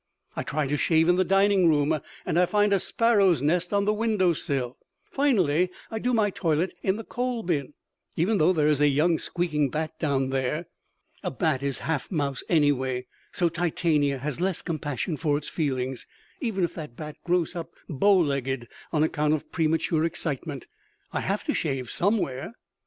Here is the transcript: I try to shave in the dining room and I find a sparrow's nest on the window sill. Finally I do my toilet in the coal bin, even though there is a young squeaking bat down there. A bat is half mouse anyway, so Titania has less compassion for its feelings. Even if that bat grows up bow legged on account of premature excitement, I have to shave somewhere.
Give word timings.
I 0.35 0.41
try 0.41 0.65
to 0.65 0.77
shave 0.77 1.07
in 1.09 1.17
the 1.17 1.23
dining 1.23 1.69
room 1.69 1.99
and 2.25 2.39
I 2.39 2.47
find 2.47 2.73
a 2.73 2.79
sparrow's 2.79 3.43
nest 3.43 3.71
on 3.71 3.85
the 3.85 3.93
window 3.93 4.33
sill. 4.33 4.77
Finally 5.11 5.69
I 5.91 5.99
do 5.99 6.11
my 6.11 6.31
toilet 6.31 6.73
in 6.81 6.95
the 6.95 7.03
coal 7.03 7.43
bin, 7.43 7.75
even 8.15 8.39
though 8.39 8.51
there 8.51 8.67
is 8.67 8.81
a 8.81 8.87
young 8.87 9.19
squeaking 9.19 9.69
bat 9.69 9.99
down 9.99 10.31
there. 10.31 10.65
A 11.21 11.29
bat 11.29 11.61
is 11.61 11.77
half 11.85 12.09
mouse 12.11 12.41
anyway, 12.49 13.05
so 13.31 13.47
Titania 13.47 14.17
has 14.17 14.41
less 14.41 14.63
compassion 14.63 15.17
for 15.17 15.37
its 15.37 15.49
feelings. 15.49 16.07
Even 16.39 16.63
if 16.63 16.73
that 16.73 16.95
bat 16.95 17.17
grows 17.23 17.55
up 17.55 17.69
bow 17.87 18.17
legged 18.17 18.67
on 18.91 19.03
account 19.03 19.35
of 19.35 19.51
premature 19.51 20.03
excitement, 20.03 20.65
I 21.13 21.19
have 21.19 21.43
to 21.43 21.53
shave 21.53 21.91
somewhere. 21.91 22.53